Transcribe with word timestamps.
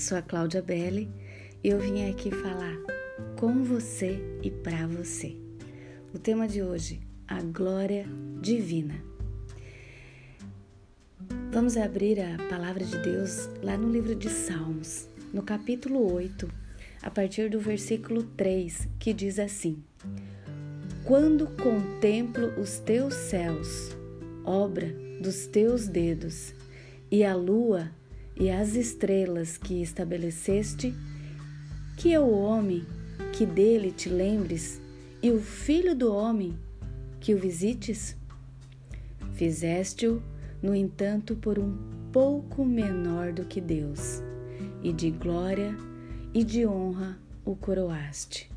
sou 0.00 0.16
a 0.16 0.22
Cláudia 0.22 0.62
Belli 0.62 1.10
e 1.62 1.68
eu 1.68 1.78
vim 1.78 2.08
aqui 2.08 2.30
falar 2.30 2.74
com 3.36 3.62
você 3.62 4.18
e 4.42 4.50
para 4.50 4.86
você. 4.86 5.36
O 6.14 6.18
tema 6.18 6.48
de 6.48 6.62
hoje, 6.62 7.02
a 7.28 7.42
glória 7.42 8.06
divina. 8.40 8.94
Vamos 11.52 11.76
abrir 11.76 12.18
a 12.18 12.38
palavra 12.48 12.82
de 12.82 12.96
Deus 12.96 13.50
lá 13.62 13.76
no 13.76 13.90
livro 13.90 14.14
de 14.14 14.30
Salmos, 14.30 15.06
no 15.34 15.42
capítulo 15.42 16.10
8, 16.10 16.50
a 17.02 17.10
partir 17.10 17.50
do 17.50 17.60
versículo 17.60 18.22
3, 18.22 18.88
que 18.98 19.12
diz 19.12 19.38
assim: 19.38 19.84
Quando 21.04 21.46
contemplo 21.62 22.58
os 22.58 22.78
teus 22.78 23.12
céus, 23.12 23.94
obra 24.44 24.94
dos 25.20 25.46
teus 25.46 25.86
dedos, 25.86 26.54
e 27.10 27.22
a 27.22 27.34
lua 27.36 27.90
e 28.40 28.50
as 28.50 28.74
estrelas 28.74 29.58
que 29.58 29.82
estabeleceste, 29.82 30.94
que 31.94 32.14
é 32.14 32.18
o 32.18 32.30
homem 32.30 32.86
que 33.34 33.44
dele 33.44 33.92
te 33.92 34.08
lembres, 34.08 34.80
e 35.22 35.30
o 35.30 35.38
filho 35.38 35.94
do 35.94 36.10
homem 36.10 36.58
que 37.20 37.34
o 37.34 37.38
visites? 37.38 38.16
Fizeste-o, 39.34 40.22
no 40.62 40.74
entanto, 40.74 41.36
por 41.36 41.58
um 41.58 41.76
pouco 42.10 42.64
menor 42.64 43.30
do 43.30 43.44
que 43.44 43.60
Deus, 43.60 44.22
e 44.82 44.90
de 44.90 45.10
glória 45.10 45.76
e 46.32 46.42
de 46.42 46.66
honra 46.66 47.18
o 47.44 47.54
coroaste. 47.54 48.50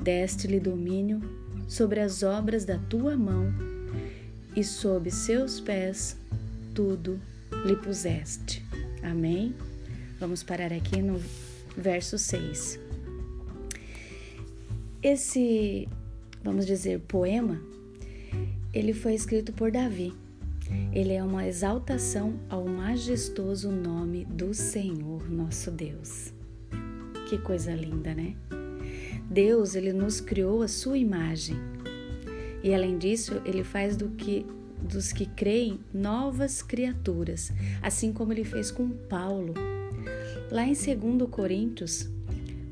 Deste-lhe 0.00 0.60
domínio 0.60 1.20
sobre 1.66 1.98
as 1.98 2.22
obras 2.22 2.64
da 2.64 2.78
tua 2.78 3.16
mão, 3.16 3.52
e 4.54 4.62
sob 4.62 5.10
seus 5.10 5.58
pés 5.58 6.16
tudo 6.72 7.20
lhe 7.64 7.76
puseste. 7.76 8.64
Amém? 9.02 9.54
Vamos 10.18 10.42
parar 10.42 10.72
aqui 10.72 11.00
no 11.00 11.20
verso 11.76 12.18
6. 12.18 12.78
Esse, 15.02 15.88
vamos 16.44 16.66
dizer, 16.66 17.00
poema, 17.00 17.60
ele 18.72 18.92
foi 18.92 19.14
escrito 19.14 19.52
por 19.52 19.70
Davi. 19.70 20.12
Ele 20.92 21.12
é 21.12 21.22
uma 21.22 21.46
exaltação 21.46 22.38
ao 22.48 22.64
majestoso 22.66 23.70
nome 23.70 24.24
do 24.26 24.52
Senhor 24.52 25.28
nosso 25.28 25.70
Deus. 25.70 26.32
Que 27.28 27.38
coisa 27.38 27.72
linda, 27.72 28.14
né? 28.14 28.36
Deus, 29.30 29.74
ele 29.74 29.92
nos 29.92 30.20
criou 30.20 30.62
a 30.62 30.68
sua 30.68 30.98
imagem. 30.98 31.56
E 32.62 32.74
além 32.74 32.98
disso, 32.98 33.40
ele 33.44 33.64
faz 33.64 33.96
do 33.96 34.10
que 34.10 34.44
dos 34.82 35.12
que 35.12 35.26
creem 35.26 35.80
novas 35.92 36.62
criaturas, 36.62 37.52
assim 37.82 38.12
como 38.12 38.32
ele 38.32 38.44
fez 38.44 38.70
com 38.70 38.88
Paulo. 38.90 39.54
Lá 40.50 40.64
em 40.64 40.72
2 40.72 41.30
Coríntios, 41.30 42.08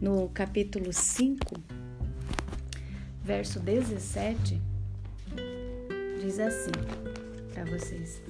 no 0.01 0.29
capítulo 0.29 0.93
5, 0.93 1.61
verso 3.23 3.61
17, 3.61 4.61
diz 6.21 6.39
assim, 6.39 6.73
para 7.53 7.65
vocês 7.65 8.23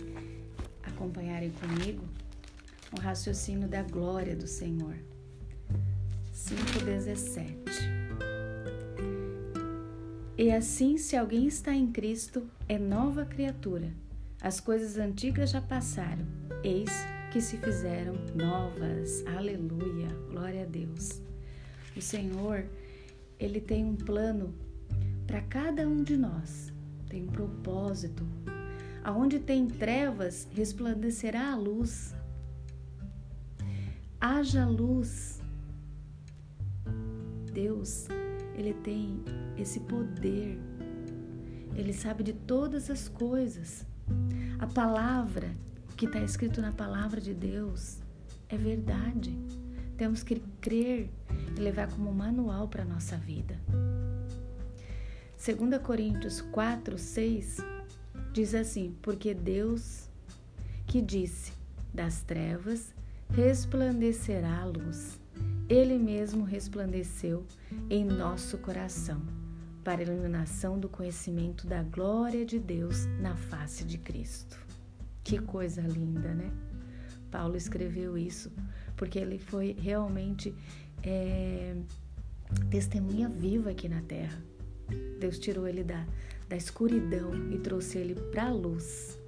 acompanharem 0.82 1.50
comigo, 1.50 2.04
o 2.96 3.00
raciocínio 3.00 3.68
da 3.68 3.82
glória 3.82 4.34
do 4.34 4.46
Senhor. 4.46 4.96
5,17 6.34 7.97
e 10.39 10.53
assim, 10.53 10.97
se 10.97 11.17
alguém 11.17 11.48
está 11.48 11.75
em 11.75 11.91
Cristo, 11.91 12.48
é 12.69 12.78
nova 12.78 13.25
criatura. 13.25 13.92
As 14.41 14.61
coisas 14.61 14.97
antigas 14.97 15.50
já 15.50 15.61
passaram, 15.61 16.25
eis 16.62 16.92
que 17.33 17.41
se 17.41 17.56
fizeram 17.56 18.14
novas. 18.36 19.27
Aleluia, 19.27 20.06
glória 20.31 20.62
a 20.62 20.65
Deus. 20.65 21.21
O 21.97 22.00
Senhor, 22.00 22.65
ele 23.37 23.60
tem 23.60 23.84
um 23.84 23.97
plano 23.97 24.54
para 25.27 25.41
cada 25.41 25.88
um 25.88 26.04
de 26.04 26.16
nós, 26.16 26.72
tem 27.09 27.25
um 27.25 27.32
propósito. 27.32 28.25
Aonde 29.03 29.41
tem 29.41 29.66
trevas, 29.66 30.47
resplandecerá 30.53 31.50
a 31.50 31.56
luz. 31.56 32.15
Haja 34.21 34.65
luz. 34.65 35.43
Deus 37.53 38.06
ele 38.58 38.74
tem 38.74 39.22
esse 39.56 39.78
poder. 39.80 40.58
Ele 41.76 41.92
sabe 41.92 42.24
de 42.24 42.32
todas 42.32 42.91
as 42.91 43.08
coisas. 43.08 43.86
A 44.58 44.66
palavra, 44.66 45.54
que 45.96 46.06
está 46.06 46.20
escrito 46.20 46.60
na 46.60 46.72
palavra 46.72 47.20
de 47.20 47.32
Deus, 47.32 47.98
é 48.48 48.56
verdade. 48.56 49.38
Temos 49.97 50.24
que 50.24 50.42
crer 50.60 51.08
e 51.56 51.60
levar 51.60 51.88
como 51.88 52.12
manual 52.12 52.66
para 52.66 52.82
a 52.82 52.86
nossa 52.86 53.16
vida. 53.16 53.56
2 55.36 55.80
Coríntios 55.80 56.41
4, 56.41 56.98
6 56.98 57.58
diz 58.32 58.54
assim: 58.54 58.97
Porque 59.00 59.34
Deus 59.34 60.08
que 60.84 61.00
disse: 61.00 61.52
Das 61.94 62.22
trevas 62.22 62.92
resplandecerá 63.30 64.62
a 64.62 64.64
luz 64.64 65.20
ele 65.68 65.98
mesmo 65.98 66.44
resplandeceu 66.44 67.44
em 67.90 68.04
nosso 68.04 68.56
coração, 68.58 69.20
para 69.84 70.00
a 70.00 70.04
iluminação 70.04 70.78
do 70.78 70.88
conhecimento 70.88 71.66
da 71.66 71.82
glória 71.82 72.44
de 72.44 72.58
Deus 72.58 73.06
na 73.20 73.36
face 73.36 73.84
de 73.84 73.98
Cristo. 73.98 74.58
Que 75.22 75.38
coisa 75.38 75.82
linda, 75.82 76.34
né? 76.34 76.50
Paulo 77.30 77.56
escreveu 77.56 78.16
isso 78.16 78.50
porque 78.96 79.18
ele 79.18 79.38
foi 79.38 79.76
realmente 79.78 80.54
é, 81.02 81.76
testemunha 82.70 83.28
viva 83.28 83.70
aqui 83.70 83.88
na 83.88 84.00
terra. 84.02 84.42
Deus 85.20 85.38
tirou 85.38 85.68
ele 85.68 85.84
da, 85.84 86.06
da 86.48 86.56
escuridão 86.56 87.30
e 87.52 87.58
trouxe 87.58 87.98
ele 87.98 88.14
para 88.14 88.46
a 88.46 88.52
luz. 88.52 89.18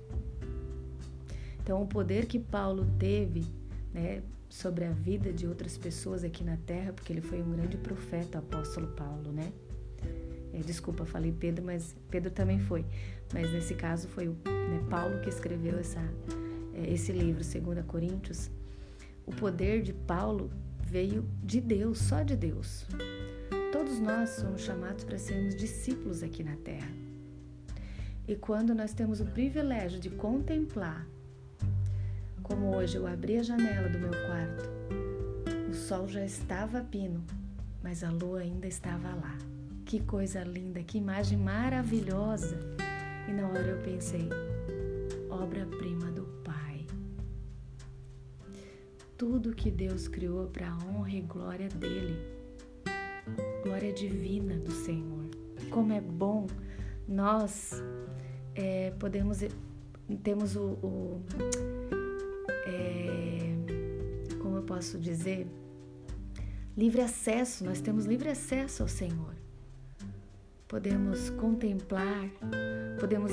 Então, 1.63 1.83
o 1.83 1.87
poder 1.87 2.27
que 2.27 2.39
Paulo 2.39 2.87
teve, 2.99 3.47
né, 3.93 4.23
sobre 4.51 4.85
a 4.85 4.91
vida 4.91 5.33
de 5.33 5.47
outras 5.47 5.79
pessoas 5.79 6.25
aqui 6.25 6.43
na 6.43 6.57
terra, 6.57 6.93
porque 6.93 7.13
ele 7.13 7.21
foi 7.21 7.41
um 7.41 7.53
grande 7.53 7.77
profeta, 7.77 8.39
o 8.39 8.41
apóstolo 8.41 8.89
Paulo, 8.89 9.33
né? 9.33 9.53
É, 10.53 10.59
desculpa, 10.59 11.07
falei 11.07 11.33
Pedro, 11.33 11.65
mas 11.65 11.95
Pedro 12.11 12.33
também 12.33 12.59
foi. 12.59 12.85
Mas 13.33 13.51
nesse 13.53 13.75
caso 13.75 14.09
foi 14.09 14.27
né, 14.27 14.85
Paulo 14.91 15.21
que 15.21 15.29
escreveu 15.29 15.79
essa, 15.79 16.01
é, 16.75 16.93
esse 16.93 17.13
livro, 17.13 17.45
2 17.45 17.87
Coríntios. 17.87 18.51
O 19.25 19.31
poder 19.31 19.83
de 19.83 19.93
Paulo 19.93 20.51
veio 20.83 21.25
de 21.41 21.61
Deus, 21.61 21.99
só 21.99 22.25
de 22.25 22.35
Deus. 22.35 22.85
Todos 23.71 24.01
nós 24.01 24.31
somos 24.31 24.63
chamados 24.63 25.05
para 25.05 25.17
sermos 25.17 25.55
discípulos 25.55 26.25
aqui 26.25 26.43
na 26.43 26.57
terra. 26.57 26.91
E 28.27 28.35
quando 28.35 28.75
nós 28.75 28.93
temos 28.93 29.21
o 29.21 29.25
privilégio 29.27 30.01
de 30.01 30.11
contemplar 30.11 31.07
como 32.51 32.77
hoje 32.77 32.97
eu 32.97 33.07
abri 33.07 33.39
a 33.39 33.45
janela 33.45 33.89
do 33.89 33.99
meu 34.01 34.11
quarto, 34.11 34.69
o 35.71 35.73
sol 35.73 36.09
já 36.09 36.25
estava 36.25 36.83
pino, 36.83 37.25
mas 37.81 38.03
a 38.03 38.11
lua 38.11 38.41
ainda 38.41 38.67
estava 38.67 39.09
lá. 39.15 39.39
Que 39.85 40.01
coisa 40.01 40.43
linda, 40.43 40.83
que 40.83 40.99
imagem 40.99 41.39
maravilhosa! 41.39 42.59
E 43.29 43.33
na 43.33 43.47
hora 43.49 43.69
eu 43.69 43.81
pensei, 43.83 44.29
obra-prima 45.31 46.11
do 46.11 46.25
Pai. 46.43 46.85
Tudo 49.17 49.55
que 49.55 49.71
Deus 49.71 50.09
criou 50.09 50.49
para 50.49 50.71
a 50.71 50.79
honra 50.87 51.13
e 51.13 51.21
glória 51.21 51.69
dele, 51.69 52.17
glória 53.63 53.93
divina 53.93 54.57
do 54.57 54.73
Senhor. 54.73 55.25
Como 55.71 55.93
é 55.93 56.01
bom 56.01 56.49
nós 57.07 57.81
é, 58.57 58.93
podemos 58.99 59.39
temos 60.25 60.57
o, 60.57 60.63
o 60.83 61.23
posso 64.71 65.01
dizer, 65.01 65.49
livre 66.77 67.01
acesso, 67.01 67.65
nós 67.65 67.81
temos 67.81 68.05
livre 68.07 68.29
acesso 68.29 68.85
ao 68.85 68.89
Senhor. 68.89 69.35
Podemos 70.69 71.29
contemplar, 71.31 72.31
podemos 73.01 73.33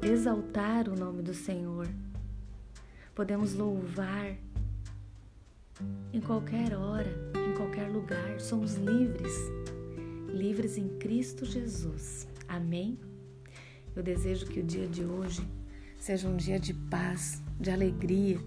exaltar 0.00 0.88
o 0.88 0.94
nome 0.94 1.24
do 1.24 1.34
Senhor, 1.34 1.88
podemos 3.16 3.52
louvar 3.52 4.36
em 6.12 6.20
qualquer 6.20 6.72
hora, 6.72 7.10
em 7.34 7.56
qualquer 7.56 7.90
lugar, 7.90 8.38
somos 8.38 8.74
livres, 8.74 9.34
livres 10.28 10.78
em 10.78 10.86
Cristo 10.98 11.44
Jesus. 11.44 12.28
Amém? 12.46 12.96
Eu 13.96 14.04
desejo 14.04 14.46
que 14.46 14.60
o 14.60 14.62
dia 14.62 14.86
de 14.86 15.04
hoje 15.04 15.44
seja 15.98 16.28
um 16.28 16.36
dia 16.36 16.60
de 16.60 16.72
paz, 16.72 17.42
de 17.58 17.72
alegria, 17.72 18.38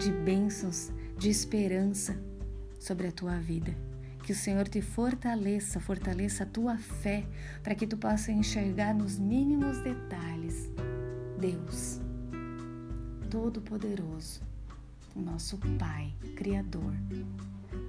de 0.00 0.10
bênçãos, 0.10 0.90
de 1.18 1.28
esperança 1.28 2.18
sobre 2.78 3.06
a 3.06 3.12
tua 3.12 3.38
vida. 3.38 3.76
Que 4.24 4.32
o 4.32 4.34
Senhor 4.34 4.66
te 4.66 4.80
fortaleça, 4.80 5.78
fortaleça 5.78 6.44
a 6.44 6.46
tua 6.46 6.78
fé, 6.78 7.26
para 7.62 7.74
que 7.74 7.86
tu 7.86 7.98
possa 7.98 8.32
enxergar 8.32 8.94
nos 8.94 9.18
mínimos 9.18 9.78
detalhes 9.80 10.70
Deus, 11.38 12.00
Todo-Poderoso, 13.28 14.40
o 15.14 15.20
nosso 15.20 15.58
Pai, 15.78 16.14
Criador. 16.34 16.94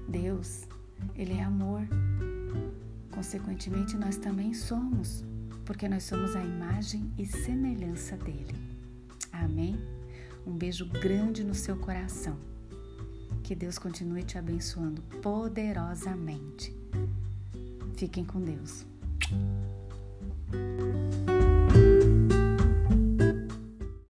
Deus, 0.09 0.67
Ele 1.15 1.37
é 1.37 1.43
amor. 1.43 1.81
Consequentemente, 3.09 3.95
nós 3.95 4.17
também 4.17 4.53
somos, 4.53 5.23
porque 5.63 5.87
nós 5.87 6.03
somos 6.03 6.35
a 6.35 6.43
imagem 6.43 7.09
e 7.17 7.25
semelhança 7.25 8.17
dele. 8.17 8.55
Amém? 9.31 10.00
Um 10.45 10.53
beijo 10.53 10.85
grande 10.85 11.43
no 11.43 11.53
seu 11.53 11.75
coração. 11.77 12.37
Que 13.43 13.55
Deus 13.55 13.77
continue 13.77 14.23
te 14.23 14.37
abençoando 14.37 15.01
poderosamente. 15.21 16.75
Fiquem 17.95 18.25
com 18.25 18.41
Deus. 18.41 18.85